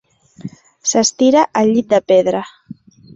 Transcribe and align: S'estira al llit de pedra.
S'estira 0.91 1.43
al 1.61 1.69
llit 1.75 1.91
de 1.95 1.99
pedra. 2.13 2.41